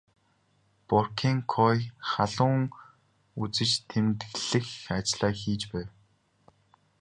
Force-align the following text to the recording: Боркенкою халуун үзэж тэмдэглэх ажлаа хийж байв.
Боркенкою 0.87 1.79
халуун 2.11 2.63
үзэж 3.41 3.71
тэмдэглэх 3.89 4.69
ажлаа 4.97 5.31
хийж 5.39 5.61
байв. 5.71 5.89